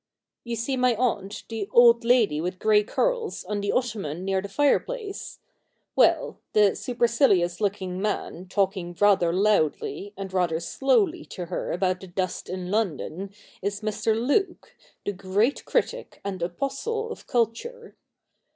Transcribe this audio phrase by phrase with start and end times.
[0.43, 4.49] You see my aunt, the old lady with grey curls, on the ottoman near the
[4.49, 5.37] fireplace?
[5.95, 12.07] Well— the supercilious looking man, talking rather loudly and rather slowly to her about the
[12.07, 13.29] dust in London,
[13.61, 14.19] is Mr.
[14.19, 14.75] Luke,
[15.05, 17.95] the great critic and apostle of culture.